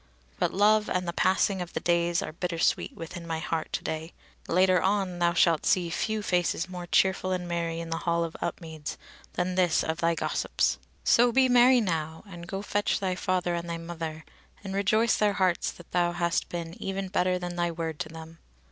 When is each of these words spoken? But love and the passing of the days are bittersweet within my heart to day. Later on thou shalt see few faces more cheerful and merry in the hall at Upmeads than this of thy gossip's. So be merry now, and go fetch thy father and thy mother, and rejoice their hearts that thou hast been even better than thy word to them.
But 0.39 0.51
love 0.51 0.89
and 0.89 1.07
the 1.07 1.13
passing 1.13 1.61
of 1.61 1.73
the 1.73 1.79
days 1.79 2.23
are 2.23 2.31
bittersweet 2.33 2.95
within 2.95 3.27
my 3.27 3.37
heart 3.37 3.71
to 3.73 3.83
day. 3.83 4.13
Later 4.47 4.81
on 4.81 5.19
thou 5.19 5.33
shalt 5.33 5.63
see 5.63 5.91
few 5.91 6.23
faces 6.23 6.67
more 6.67 6.87
cheerful 6.87 7.31
and 7.31 7.47
merry 7.47 7.79
in 7.79 7.91
the 7.91 7.99
hall 7.99 8.25
at 8.25 8.35
Upmeads 8.41 8.97
than 9.33 9.53
this 9.53 9.83
of 9.83 9.97
thy 9.99 10.15
gossip's. 10.15 10.79
So 11.03 11.31
be 11.31 11.47
merry 11.47 11.81
now, 11.81 12.23
and 12.27 12.47
go 12.47 12.63
fetch 12.63 12.99
thy 12.99 13.13
father 13.13 13.53
and 13.53 13.69
thy 13.69 13.77
mother, 13.77 14.25
and 14.63 14.73
rejoice 14.73 15.17
their 15.17 15.33
hearts 15.33 15.71
that 15.73 15.91
thou 15.91 16.13
hast 16.13 16.49
been 16.49 16.73
even 16.81 17.07
better 17.07 17.37
than 17.37 17.55
thy 17.55 17.69
word 17.69 17.99
to 17.99 18.09
them. 18.09 18.39